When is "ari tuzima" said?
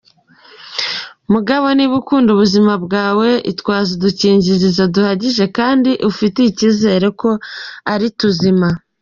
7.93-8.67